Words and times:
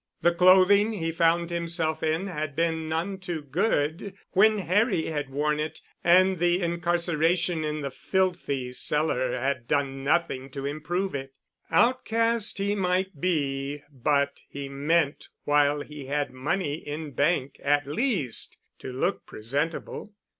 The 0.23 0.33
clothing 0.33 0.93
he 0.93 1.11
found 1.11 1.51
himself 1.51 2.01
in 2.01 2.25
had 2.25 2.55
been 2.55 2.89
none 2.89 3.19
too 3.19 3.43
good 3.43 4.15
when 4.31 4.57
Harry 4.57 5.05
had 5.05 5.29
worn 5.29 5.59
it, 5.59 5.79
and 6.03 6.39
the 6.39 6.59
incarceration 6.59 7.63
in 7.63 7.81
the 7.81 7.91
filthy 7.91 8.71
cellar 8.73 9.37
had 9.37 9.67
done 9.67 10.03
nothing 10.03 10.49
to 10.53 10.65
improve 10.65 11.13
it. 11.13 11.35
Outcast 11.69 12.57
he 12.57 12.73
might 12.73 13.21
be, 13.21 13.83
but 13.91 14.39
he 14.49 14.67
meant 14.67 15.27
while 15.43 15.81
he 15.81 16.05
had 16.07 16.31
money 16.33 16.77
in 16.77 17.11
bank 17.11 17.59
at 17.63 17.85
least 17.85 18.57
to 18.79 18.91
look 18.91 19.27
presentable. 19.27 20.15